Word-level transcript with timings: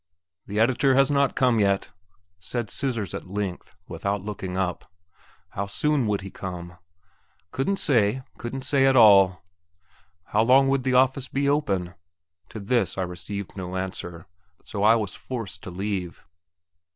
"The 0.47 0.59
editor 0.59 0.95
has 0.95 1.11
not 1.11 1.35
come 1.35 1.59
yet!" 1.59 1.91
said 2.39 2.71
"Scissors" 2.71 3.13
at 3.13 3.29
length, 3.29 3.75
without 3.87 4.23
looking 4.23 4.57
up. 4.57 4.91
How 5.49 5.67
soon 5.67 6.07
would 6.07 6.21
he 6.21 6.31
come? 6.31 6.77
"Couldn't 7.51 7.77
say 7.77 8.23
couldn't 8.39 8.63
say 8.63 8.87
at 8.87 8.95
all!" 8.95 9.43
How 10.23 10.41
long 10.41 10.67
would 10.69 10.83
the 10.85 10.95
office 10.95 11.27
be 11.27 11.47
open? 11.47 11.93
To 12.49 12.59
this 12.59 12.97
I 12.97 13.03
received 13.03 13.55
no 13.55 13.75
answer, 13.75 14.25
so 14.63 14.81
I 14.81 14.95
was 14.95 15.13
forced 15.13 15.61
to 15.65 15.69
leave. 15.69 16.25